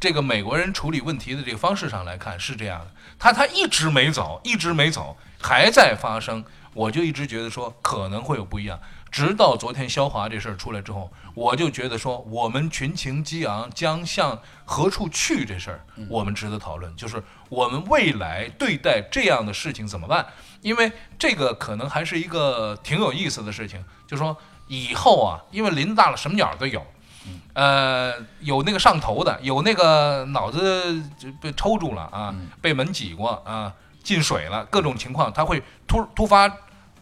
[0.00, 2.86] 这个美国人处理问题的这个方式上来看是这样的，
[3.18, 8.80] 他他一直没走，一直没走，还在发生，我就一直觉得说可能会有不一样。
[9.14, 20.26] 直到昨天肖华这事儿出来之后，我就觉得说我们群情激昂将向何处去这事儿，我们值得讨论，就是我们未来对待这样的事情怎么办？
[20.62, 26.84] 因为这个可能还是一个挺有意思的事情，就是说以后啊，因为林子大了，什么鸟都有。
[27.52, 33.72] 呃，有那个上头的，有那个脑子就被抽住了啊，被门挤过啊，
[34.02, 36.48] 进水了，各种情况，它会突突发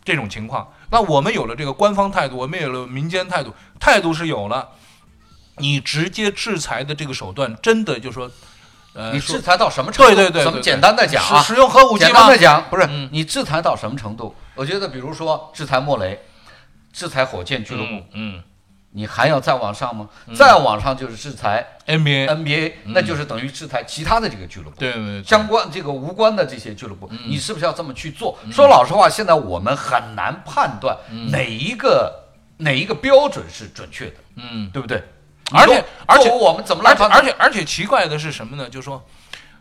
[0.05, 0.73] 这种情况。
[0.91, 4.69] 那我们有了这个官方态度，我们有了民间态度，态度是有了。
[5.59, 8.31] 你直接制裁的这个手段，真的就说，
[8.95, 10.15] 呃，你制裁到什么程度？
[10.15, 12.29] 对对对，咱们简单的讲啊使，用核武器简单？
[12.29, 14.35] 的讲，不是嗯你制裁到什么程度？
[14.55, 16.19] 我觉得，比如说制裁莫雷，
[16.93, 18.43] 制裁火箭俱乐部，嗯
[18.93, 20.09] 你还要再往上吗？
[20.35, 24.77] 再往上就是制裁嗯，NBA，NBA，那就是等于制裁其他的这个俱乐部。
[24.79, 28.39] 对对对，相关这个无关的这些俱乐部，嗯你是不是要这么去做？
[28.53, 32.23] 说老实话，现在我们很难判断嗯哪一个
[32.59, 34.71] 哪一个标准是准确的，嗯。
[34.71, 35.03] 对不对？
[35.55, 37.11] 而且而且我们怎么来而且判？
[37.11, 38.69] 而且而且奇怪的是什么呢？
[38.71, 39.03] 就是说，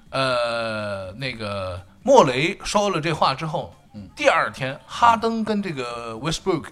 [0.10, 6.65] 呃，那个莫雷说了这话之后，嗯第二天哈登跟这个 Westbrook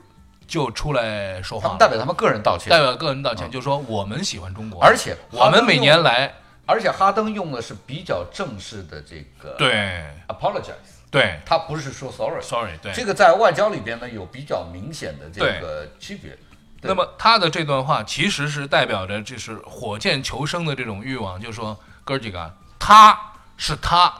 [0.49, 6.33] 就出来说话，他们代表他们个人道歉，代表个人道歉，就说我们喜欢中国，而且我们每年来，
[6.65, 10.03] 而且哈登用的是比较正式的这个对。
[10.27, 10.73] apologize，
[11.11, 11.39] 对。
[11.45, 12.41] 他不是说 sorry。
[12.41, 12.91] ，sorry，对。
[12.91, 16.37] 这个在外交里边呢有比较明显的这个区别。
[16.81, 23.19] 那么他的这段话其实是代表着就是火箭求生的这种欲望，就是说哥几个，他
[23.57, 24.11] 是他，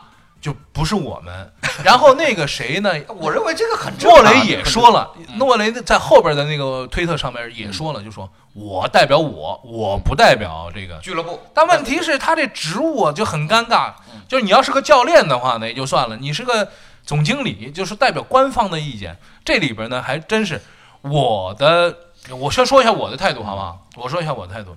[0.42, 1.52] 就不是我们。
[1.84, 2.94] 然后那个谁呢？
[3.18, 4.24] 我认为这个很正常。
[4.24, 10.98] 莫雷也说了，诺雷在后边的那个推特上面也说了，就说我代表我，我不代表这个。
[11.00, 13.94] 俱乐部，但问题是，他这职务啊就很尴尬，
[14.28, 16.68] 就是你要是个教练的话呢也就算了，你是个
[17.06, 19.18] 总经理，就是代表官方的意见。
[19.46, 20.62] 这里边呢还真是
[21.02, 21.96] 我的，
[22.32, 23.88] 我先说一下我的态度好不好？
[23.96, 24.76] 我说一下我的态度。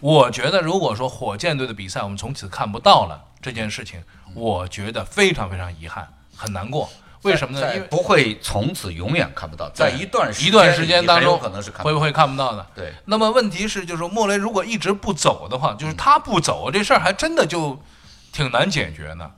[0.00, 4.02] 我觉得，如果说火箭队的比赛我们从此看不到了这件事情，
[4.34, 6.88] 我觉得非常非常遗憾，很难过。
[7.22, 7.74] 为什么呢？
[7.74, 11.82] 因为不会从此永远看不到，在一段一段时间当中有可能是看。
[11.82, 12.66] 会不会看不到呢？
[12.74, 17.82] 对，那么问题是，就是说莫雷如果一直不走的话，就是他不走这事儿还真的就
[18.30, 19.30] 挺难解决呢。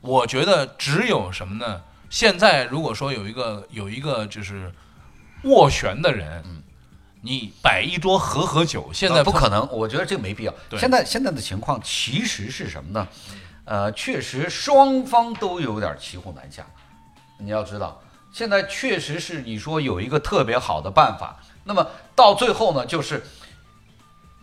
[0.00, 1.82] 我觉得只有什么呢？
[2.08, 4.72] 现在如果说有一个有一个就是
[5.42, 6.44] 斡旋的人，
[7.24, 10.54] 你摆一桌和和酒，现在呃不可能，我觉得这个没必要。
[10.78, 13.08] 现在现在的情况其实是什么呢？
[13.64, 16.66] 呃，确实双方都有点骑虎难下。
[17.38, 17.98] 你要知道，
[18.30, 23.24] 现在确实是你说有一个特别好的办法，那么到最后呢，就是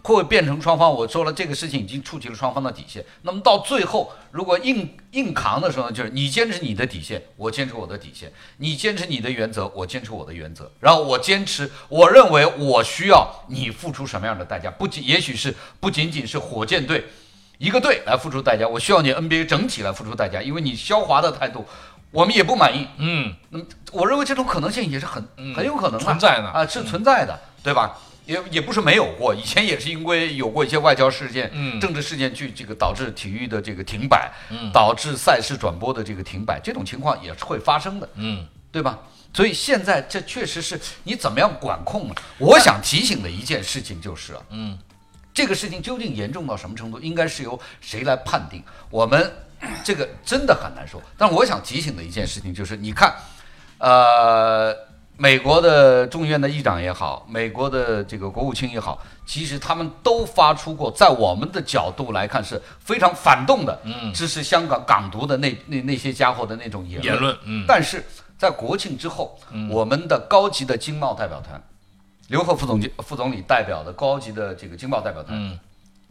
[0.03, 0.91] 会变成双方。
[0.91, 3.03] 我说了，这个事情已经触及了双方的底线。
[3.21, 10.71] 那么到最后，如果硬硬扛的时候呢，就是你坚持你的底线，我坚持我的底线；你坚持你的原则，我坚持我的原则。
[10.79, 14.71] 然后我坚持，我认为我需要你付出什么样的代价？
[14.71, 17.05] 不仅也许是不仅仅是火箭队
[17.57, 21.63] 一个队来付出代价，我需要你 NBA 整体来付出代价，因为你肖华的态度，
[22.09, 22.87] 我们也不满意。
[22.97, 27.95] 嗯那么我认为这种可能性也是很嗯很有可能的存在的啊，是存在的，对吧？
[28.25, 38.99] 也也不是没有过，以前也是因为有过一些外交事件、嗯政治事件去这个导致体育的这个停摆，嗯导致赛事转播的这个停摆，这种情况也是会发生的，嗯对吧？
[39.34, 42.15] 所以现在这确实是你怎么样管控呢？
[42.38, 44.77] 我想提醒的一件事情就是啊，嗯
[45.34, 48.62] 这个事情究竟严重到什么程度，应该是由谁来判定？
[48.89, 49.31] 我们
[49.84, 51.01] 这个真的很难说。
[51.17, 53.15] 但我想提醒的一件事情就是，你看，
[53.77, 54.75] 呃，
[55.21, 64.12] 美国的众议院的议长也好，美国的这个国务卿也好，其实他们都发出过，在我们的角度来看是非常反动的，嗯。
[64.15, 67.63] 支持香港港独的那那那些家伙的那种言言论嗯。
[67.67, 68.03] 但是
[68.36, 71.62] 在国庆之后，我们的高级的经贸代表团，
[72.29, 75.60] 刘鹤副总副总理代表的高级的这个经贸代表团，嗯，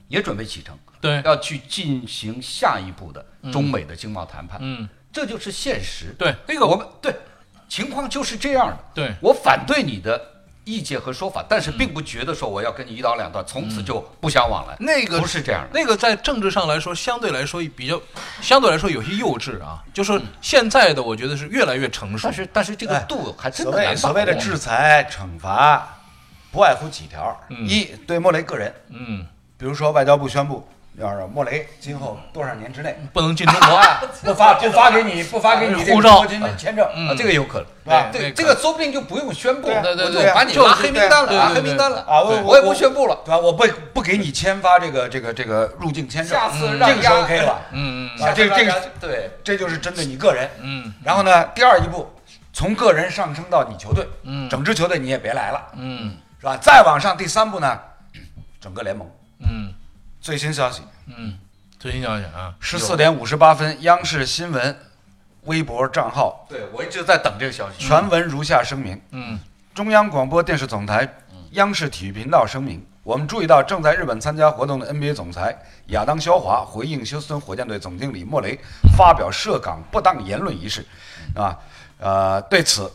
[0.06, 4.56] 也准备启程，对，要去进行下一步的中美的经贸谈判。
[4.62, 4.88] 嗯。
[5.12, 6.14] 这就是现实。
[6.16, 7.12] 对，那个我们对
[7.70, 8.76] 情况就是这样的。
[8.92, 10.20] 对我反对你的
[10.64, 14.76] 意见和说法，但是并不觉得说我要跟你一刀两断，从此就不相往来。
[14.78, 15.68] 那个不是这样的。
[15.72, 18.00] 那个在政治上来说，相对来说比较，
[18.42, 19.82] 相对来说有些幼稚啊。
[19.94, 22.34] 就是现在的，我觉得是越来越成熟但。
[22.34, 25.88] 是但是这个哎度还真所的难所谓的制裁惩罚，
[26.52, 33.80] 不外乎几条：嗯一对莫雷个人，嗯，比如说外交部宣布，要是莫雷今后多少年之内不能进中国。
[34.22, 37.66] 不发不发给你不发给你这个护照签签证，这个有可能。
[37.82, 38.08] 是吧？
[38.12, 43.18] 对，这个说不定就不用宣布，对啊对对我就把你拉就黑名单了，黑名单了啊，我我也不宣布了。
[43.24, 43.38] 对吧？
[43.38, 50.48] 我不不给你签发这个这个这个入境签证，下次嗯让这个是押 OK 了，嗯嗯啊，这这个对，这就是针对你个人。
[50.60, 52.08] 嗯然后呢，第二一步，
[52.52, 56.56] 从个人上升到你球队，嗯整支球队你也别来了，嗯是吧？
[56.60, 57.78] 再往上，第三步呢，
[58.60, 59.08] 整个联盟。
[59.40, 59.72] 嗯
[60.20, 61.38] 最新消息，嗯，
[61.78, 64.76] 最新消息啊，十四点五十八分，央视新闻
[65.44, 66.46] 微博账号。
[66.48, 67.78] 对我一直在等这个消息。
[67.78, 69.38] 全文如下声明：嗯。
[69.72, 71.08] 中央广播电视总台、
[71.52, 75.56] 央视体育频道声明，我们注意到正在日本参加活动的 NBA 总裁
[75.86, 78.58] 亚当肖华回应休斯顿火箭队总经理莫雷
[78.96, 80.84] 发表涉港不当言论一事，
[81.34, 81.56] 啊，
[81.98, 82.92] 呃，对此，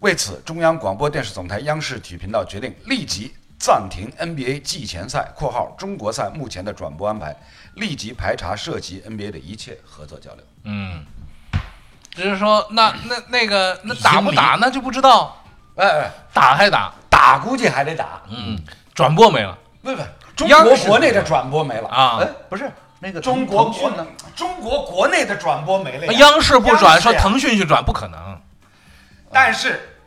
[0.00, 7.36] 为此，中央广播电视总台央视体育频道决定立即暂停 NBA 季前赛（括号中国赛）目前的转播安排，
[7.74, 10.44] 立即排查涉及 NBA 的一切合作交流。
[10.64, 11.04] 嗯，
[12.10, 15.42] 只是说那那那个那打不打那就不知道，
[15.76, 18.56] 哎哎，打还打，打估计还得打，嗯，
[18.94, 20.02] 转播没了不不，
[20.36, 21.88] 中国国内的转播没了。
[21.88, 24.06] 啊哎。，不是那个中国国腾讯呢？
[24.36, 28.40] 中国国内的转播没了，央视不转，说腾讯去转，不可能。
[29.32, 29.98] 但是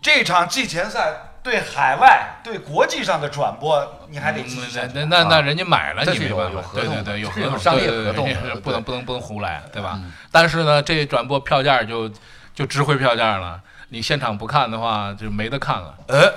[0.00, 1.12] 这场季前赛
[1.48, 4.44] 对海外、对国际上的转播，你还得
[4.92, 6.52] 那那那那人家买了，你没办法。
[6.52, 10.12] 有合同对对对，有合同，商业对对对合同不能不能不能胡来，对吧嗯？
[10.30, 12.06] 但是呢，这转播票价就
[12.54, 13.58] 就值回票价了。
[13.88, 15.94] 你现场不看的话，就没得看了。
[16.08, 16.32] 呃，嗯，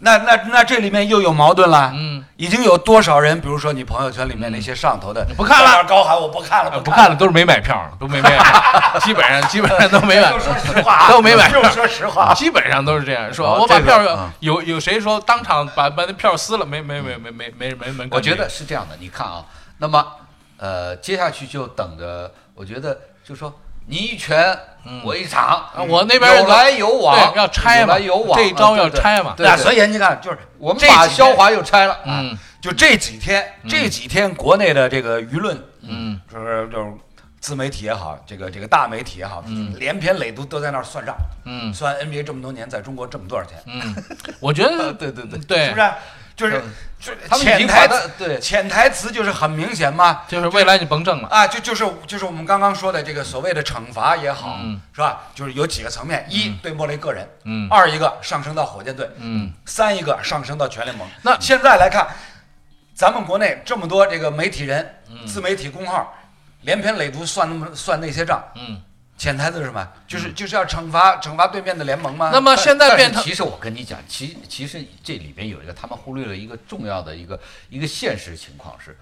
[0.00, 1.92] 那那那这里面又有矛盾了。
[1.94, 13.48] 嗯，已经有多少人，比如说你朋友圈里面那些上头的，不看了高喊我不看了，呃不看看了都是没买票，都没买票，基本上基本上都没买 就，说实话，都没买票说实话，基本上都是这样说。
[13.48, 16.66] 哦我把票这个嗯有有谁说当场把把那票撕了？
[16.66, 18.08] 没没没没没没没没。
[18.10, 19.44] 我觉得是这样的，你看啊，
[19.78, 20.04] 那么
[20.56, 23.52] 呃，接下去就等着，我觉得就说
[23.88, 24.56] 你一拳
[25.02, 29.34] 我一场，啊我那边有来有往，对要拆嘛有往，这一招要拆嘛。
[29.38, 29.56] 那对。
[29.56, 32.20] 对所以你看，就是我们把肖华又拆了，啊。
[32.22, 32.38] 嗯。
[32.60, 36.20] 就这几天，这几天国内的这个舆论，嗯。
[36.32, 36.92] 就是就是
[37.40, 39.42] 自媒体也好，这个这个大媒体也好，
[39.76, 41.72] 连篇累牍都在那儿算账，嗯。
[41.72, 43.94] 算 NBA 这么多年在中国挣多少钱，嗯，
[44.40, 45.64] 我觉得 对对对，对。
[45.66, 45.90] 是不，是？
[46.38, 51.28] 就是嗯就是潜台词，对潜台词就是很明显嘛，就是未来你甭挣了。
[51.28, 55.22] 啊，就就是就是我们刚刚说的这个所谓的惩罚也好，嗯是吧？
[55.34, 61.06] 就是有几个层面：一对莫雷个人，嗯二一个上升到火箭队，嗯三一个上升到全联盟。
[61.22, 62.06] 那现在来看，
[62.94, 66.14] 咱们国内这么多这个媒体人、嗯自媒体公号，
[66.62, 68.80] 连篇累牍算那么算那些账，嗯，
[69.18, 69.86] 潜台词是什么？
[70.06, 72.30] 就是就是要惩罚惩罚对面的联盟吗？
[72.32, 78.96] 那么现在变成其实我跟你讲，其其实这里边有一个他们忽略了一个重要的一个一个现实情况是，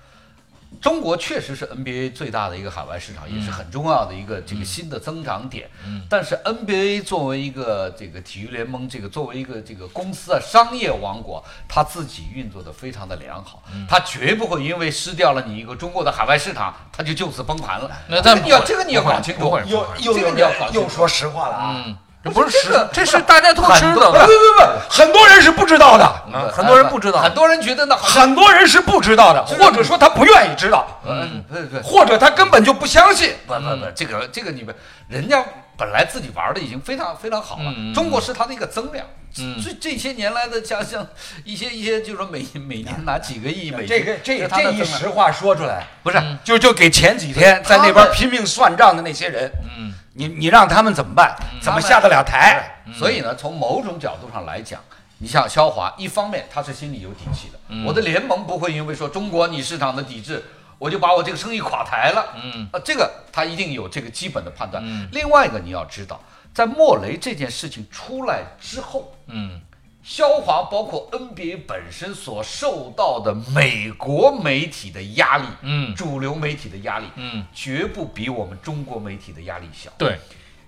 [0.80, 5.68] 中国确实是 NBA 最大的一个海外市场，也是很重要的一个这个新的增长点。
[6.08, 17.90] 但是 NBA 作为一个这个体育联盟，这个作为一个这个公司啊商业王国，它自己运作的非常的良好，它绝不会因为失掉了你一个中国的海外市场，它就就此崩盘了。
[18.08, 19.58] 那咱这个你要这个你要搞清楚。
[19.66, 20.80] 又又有这个你要搞清楚。
[20.82, 21.84] 又说实话了啊！
[22.30, 24.80] 不是这个，这是大家都知道的不不的。
[24.88, 27.20] 不，很多人是不知道的，啊很多人不知道。
[27.20, 33.34] 很多人觉得呢，好很多人是不知道的，或者说他不愿意知道，嗯，对对，或者他根本就不相信。
[33.46, 34.74] 不不不，这个这个你们，
[35.08, 35.42] 人家
[35.76, 39.04] 本来自己玩的已经非常非常好了，中国是它的一个增量，
[39.38, 41.06] 嗯这这些年来的像像
[41.44, 51.36] 一些一些，就是说每每年拿几个亿美金，这个这这一实话说出来，不是就就给前几天在那边拼命算账的那些人，嗯你你让他们怎么办？
[51.60, 52.82] 怎么下得了台？
[52.94, 54.80] 所以呢，从某种角度上来讲，
[55.18, 60.42] 你像肖华，一方面他是心里有底气的，嗯我的联盟不会因为说中国你市场的抵制，
[60.78, 62.34] 我就把我这个生意垮台了。
[62.42, 64.82] 嗯啊，这个他一定有这个基本的判断。
[64.86, 66.18] 嗯另外一个你要知道，
[66.54, 69.60] 在莫雷这件事情出来之后，嗯。
[70.02, 75.92] 肖华包括 NBA 本身所受到的美国媒体的压力，嗯。
[75.96, 79.90] 主流媒体的压力，嗯，绝不比我们中国媒体的压力小。
[79.98, 80.20] 对，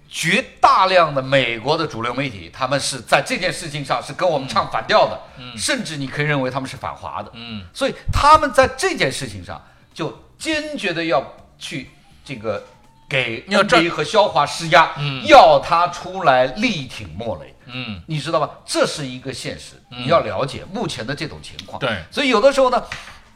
[0.09, 5.57] 绝大量的美国的主流媒体，他们是在这件事情上是跟我们唱反调的，嗯。
[5.57, 7.65] 甚至你可以认为他们是反华的，嗯。
[7.73, 11.25] 所以他们在这件事情上就坚决的要
[11.61, 11.91] 去
[12.25, 12.67] 这个
[13.09, 17.55] 给要这和肖华施压，嗯要他出来力挺莫雷。
[17.71, 18.51] 嗯你知道吧？
[18.65, 21.79] 这是一个现实，你要了解目前的这种情况。
[21.79, 22.83] 对所以有的时候呢，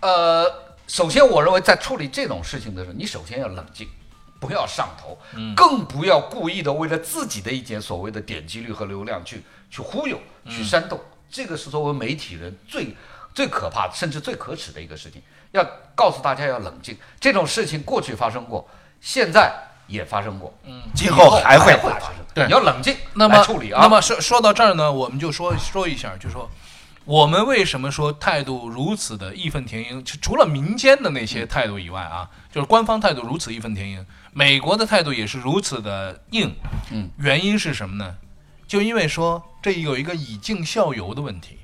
[0.01, 0.47] 呃，
[0.87, 3.89] 首先我认为在处理这种事情的时候，你首先要冷静，
[4.41, 5.19] 不要上头，
[5.55, 10.99] 更不要故意的为了自己的一点所谓的点击率和流量去去忽悠、去煽动。
[11.31, 12.95] 这个是作为媒体人最
[13.35, 15.23] 最可怕，甚至最可耻的一个事情。
[15.53, 15.63] 要
[15.95, 18.67] 告诉大家要冷静，这种事情过去发生过，
[19.03, 19.53] 现在
[19.89, 22.09] 也发生过，嗯，今后还会发生。
[22.33, 23.83] 对你要冷静那么处理啊。
[23.83, 26.49] 那么说说到这儿呢，我们就说说一下，就说
[27.05, 30.03] 我们为什么说态度如此的义愤填膺？
[30.05, 36.55] 除除了民间的那些态度以外啊，就是官方态度如此义愤填膺，美国的态度也是如此的硬。
[36.93, 38.15] 嗯，原因是什么呢？
[38.69, 41.59] 就因为说这有一个以儆效尤的问题。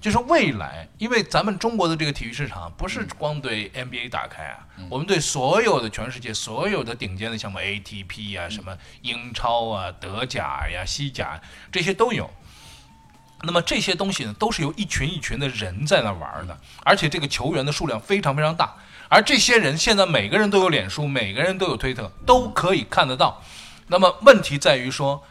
[0.00, 11.40] 就是未来，因为咱们中国的这个体育市场不是光对 NBA 打开啊，我们对所有的全世界所有的顶尖的项目 ATP 啊、什么英超啊、德甲呀、西甲
[11.72, 12.30] 这些都有。
[13.42, 18.74] 那么这些东西呢，都是由一群一群的人在那玩的，而且这个球员的数量非常非常大。
[19.08, 23.42] 而这些人现在每个人都有脸书，每个人都有推特，都可以看得到。
[23.88, 25.22] 那么问题在于说，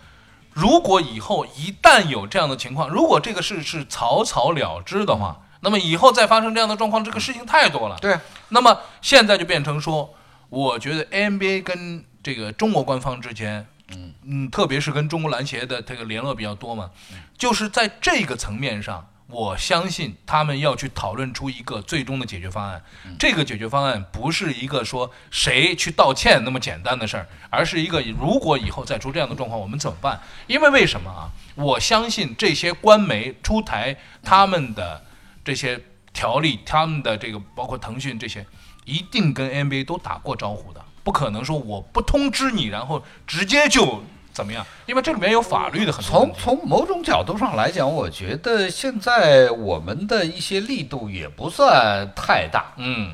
[0.56, 7.98] 如果以后一旦有这样的情况，如果这个事是草草了之的话，那么以后再发生这样的状况，这个事情太多了。
[8.00, 8.18] 对，
[8.50, 10.14] 那么现在就变成说，
[10.48, 14.50] 我觉得 NBA 跟这个中国官方之间，嗯。
[14.50, 16.90] 特别是跟中国篮协的这个联络比较多嘛，
[17.38, 22.84] 就是在这个层面上，我相信他们要去讨论出一个最终的解决方案。
[23.18, 30.22] 这个解决方案不是一个说谁去道歉那么简单的事儿，而是一个如果以后再出这样的状况，我们怎么办？
[30.46, 31.32] 因为为什么啊？
[31.56, 35.04] 我相信这些官媒出台他们的
[35.44, 35.82] 这些
[36.14, 38.46] 条例，他们的这个包括腾讯这些，
[38.86, 44.04] 一定跟 NBA 都打过招呼的，不可能说我不通知你，然后直接就
[44.36, 46.12] 怎么样，因为这里面有法律的很多。
[46.12, 53.14] 从从某种角度上来讲，我觉得现在我们的一些力度也不算太大，嗯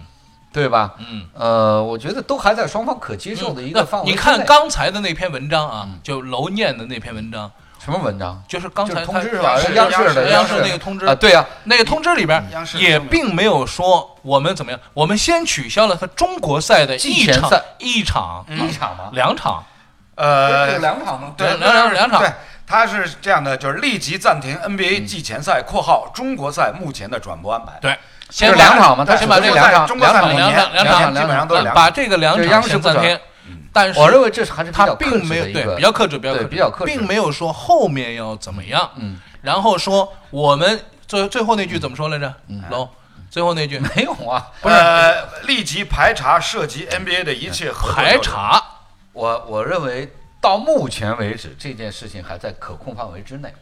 [0.51, 0.95] 对吧？
[0.97, 4.09] 嗯，呃，我觉得都还在双方可接受的一个范围。
[4.09, 8.43] 你看刚才的那篇文章啊，就楼念的那篇文章，什么文章？
[8.49, 9.57] 就是刚才就是通知是吧？
[9.57, 12.43] 是央视的央视视那个通知啊，对呀，那个通知里边
[12.77, 19.09] 也并没有说我们怎么样，我们先取消了他中国赛的季一场前赛一场、一场吗？
[19.13, 19.63] 两场，
[20.21, 21.33] 呃，两场吗？
[21.35, 22.31] 对两两两场对，
[22.67, 27.73] 他是这样的，就是立即暂停 NBA 季前赛（括号中国赛目前的转播安排）。
[27.81, 27.97] 对，
[28.29, 31.83] 就先两场嘛，他先把这两场两场，中国赛两场两场两基本上都是两场。
[31.83, 33.19] 把这个两场先暂停，
[33.73, 38.89] 但是我认为这是还是比他较克并没有制的一个对比较克制，比较克制，比较克制并没有说后面要怎么样。
[38.97, 42.31] 嗯，然后说我们最最后那句怎么说来着？
[42.69, 42.87] 龙，
[43.29, 44.47] 最后那句没有啊。
[44.61, 48.17] 不是、呃立即排查涉及 NBA 的一切合作排。
[48.19, 48.61] 查，
[49.13, 53.53] 我我认为到目前为止这件事情还在可控范围之内，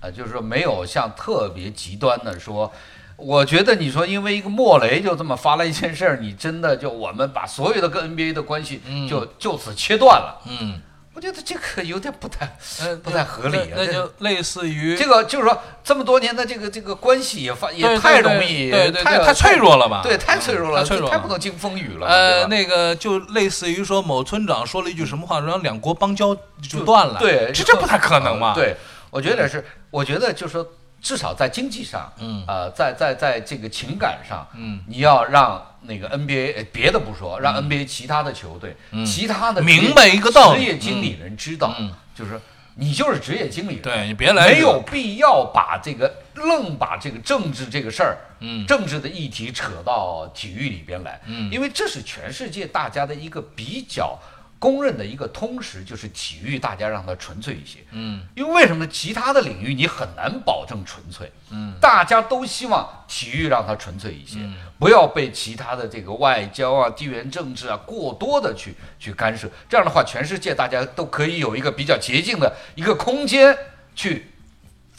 [0.00, 2.72] 啊、就是说没有像特别极端的说。
[3.16, 10.80] 我觉得你说因为一个莫雷就这么发了一件事儿，你真的就我们把所有的跟 NBA 的关系嗯就、就此切断了，嗯，
[11.12, 20.02] 我觉得这个有点不太呃不太合理啊那就类似于这个就是说这么多年的这个这个关系也发也太容易对对太太脆弱了吧？
[20.04, 22.06] 对，太脆弱了，太脆弱了太不能经风雨了。
[22.06, 28.76] 呃，那个就类似于说某村长说了一句什么话，让两国邦交就断了，对，这这不太可能嘛？，对，
[29.10, 30.66] 我觉得是，我觉得就是说，
[31.00, 32.44] 至少在经济上，嗯。
[32.46, 39.04] 呃，在在在这个情感上，嗯，你要让那个 NBA 呃别的不说，让 NBA 其他的球队、嗯。
[39.04, 40.60] 其他的明白一个道理。
[40.60, 42.38] 职业经理人知道，嗯就是
[42.76, 48.66] 你就是职业经理人，对你别来没有必要把这个愣把这个政治这个事儿，嗯。
[48.66, 51.50] 政治的议题扯到体育里边来，嗯。
[51.50, 54.18] 因为这是全世界大家的一个比较
[54.60, 57.78] 公认的一个通识就是体育，大家让它纯粹一些。
[57.90, 58.90] 嗯因为为什么呢？
[58.92, 61.32] 其他的领域你很难保证纯粹。
[61.50, 64.38] 嗯，大家都希望体育让它纯粹一些，
[64.78, 69.48] 不要被其他的这个外交啊、地缘政治啊过多的去去干涉。
[69.68, 73.56] 这样的话，全世界大家都可以有一个比较洁净的一个空间
[73.96, 74.29] 去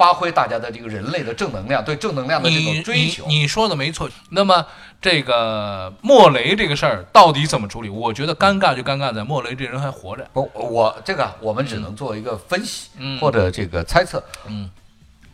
[0.01, 3.23] 发挥大家的这个人类的正能量，对正能量的这种追求。
[3.27, 4.09] 你你说的没错。
[4.29, 4.65] 那么
[4.99, 7.89] 这个莫雷这个事儿到底怎么处理？
[7.89, 10.27] 我觉得尴尬就尴尬在莫雷这人还活着。
[10.33, 14.23] 不，我这个我们只能做一个分析、嗯或者这个猜测。
[14.47, 14.67] 嗯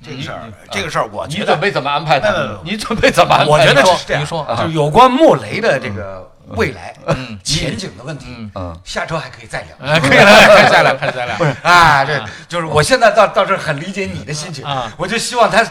[0.04, 2.70] 这个事儿，这个事儿，我觉得，你准备怎么安排他不不不？
[2.70, 3.52] 你准备怎么安排？
[3.52, 9.70] 我觉得是这样，你说啊就是有关莫雷的这个未来嗯前景的问题，嗯嗯，下周还可以再聊。
[9.82, 10.26] 哎，可以了，
[10.56, 11.36] 看再来，看再聊。
[11.38, 15.66] 不是啊，这就是我现在倒倒是很理解你的心情啊，我就希望他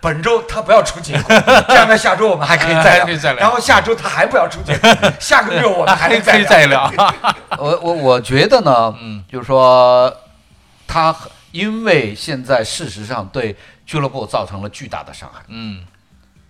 [0.00, 1.34] 本周他不要出结果，
[1.68, 3.40] 这样呢下周我们还可以再聊，可以再聊。
[3.40, 6.92] 然后下周他还不要出结果， 下个月我们还可以能可以再聊。
[7.58, 10.12] 我我我觉得呢，嗯，就是说，
[10.86, 13.56] 他很因为现在事实上对
[13.86, 15.82] 俱乐部造成了巨大的伤害，嗯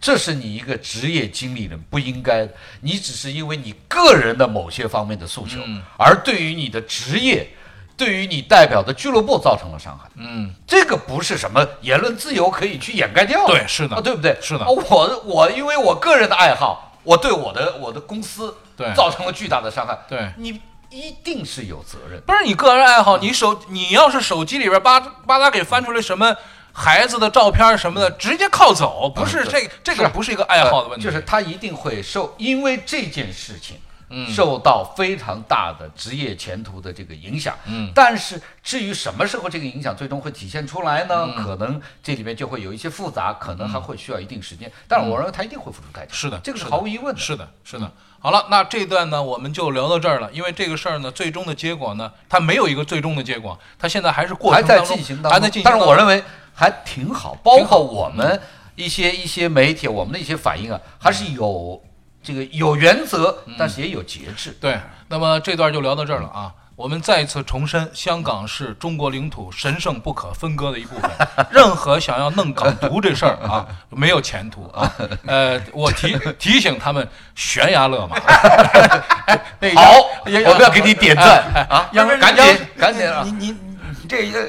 [0.07, 2.54] 这是你一个职业经理人不应该的。
[2.80, 7.44] 你只是因为你个人的某些方面的诉求，嗯而对于你的职业，
[7.96, 10.09] 对于你代表的俱乐部造成了伤害。
[10.14, 14.38] 嗯，这个不是什么言论自由可以去掩盖掉的，对是的啊对不对？
[14.40, 20.30] 是的啊我我因为我个人的爱好，我对我的我的公司对造成了巨大的伤害，对。
[20.36, 22.20] 你一定是有责任。
[22.24, 26.36] 不是你个人爱好，你手你要是手机里边吧吧嗒给翻出来什么
[26.78, 33.78] 孩子的照片什么的，直接靠走，不是嗯这个这个不是一个爱好的问题，呃就是他一定会受，因为这件事情，
[34.10, 37.56] 嗯受到非常大的职业前途的这个影响。
[37.64, 41.28] 嗯但是至于什么时候这个影响最终会体现出来呢？
[41.34, 44.70] 嗯可能这里面就会有一些复杂，可能还会需要一定时间。
[44.86, 46.12] 但是我认为他一定会付出代价。
[46.12, 47.18] 是的这个是毫无疑问的。
[47.18, 47.90] 是的，是的。
[48.18, 50.28] 好了，那这段呢，我们就聊到这儿了。
[50.32, 55.80] 因为这个事儿呢，最终的结果呢，它没有一个最终的结果，它现在还是过还在程当中还在进行但当中。
[55.80, 56.22] 是我认为
[56.59, 58.40] 还挺好，包括我们
[58.74, 61.80] 一些一些媒体，我们的一些反应啊，还是有
[62.22, 64.57] 这个有原则，嗯但是也有节制。
[64.59, 66.52] 对，那么这段就聊到这儿了啊。
[66.74, 71.11] 我们再一次重申，香港是中国领土神圣不可分割的一部分。
[71.50, 74.92] 任何想要弄港独这事儿啊， 没有前途啊。
[75.26, 78.16] 呃，我提提醒他们悬崖勒马。
[79.24, 79.90] 哎，那个好，
[80.26, 81.88] 杨我们要给你点赞啊！
[81.94, 82.44] 央赶紧
[82.76, 83.22] 赶紧啊！
[83.24, 84.46] 你你你这个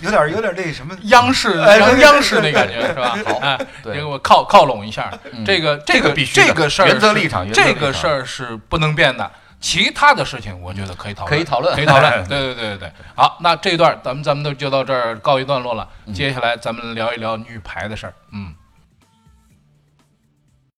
[0.00, 3.18] 有点有点那什么，央视央央视那感觉是吧？
[3.26, 5.12] 好哎，对这个我靠靠拢一下，
[5.44, 9.30] 这个这这个必须这个事儿原则立场原则立场这个事儿是不能变的。
[9.60, 12.10] 其他的事情，我觉得可以讨论，可以讨论可以讨论。
[12.26, 12.92] 对对对对对。
[13.14, 15.86] 好，那这一段咱们咱们都就到这儿告一段落了。
[16.14, 18.14] 接下来咱们聊一聊女排的事儿。
[18.32, 18.54] 嗯。